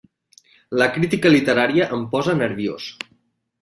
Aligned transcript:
La 0.83 0.87
crítica 0.95 1.33
literària 1.35 1.91
em 1.99 2.09
posa 2.17 2.39
nerviós! 2.43 2.93